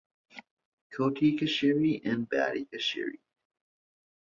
[0.91, 3.19] Choti Kacheri and Badi Kacheri.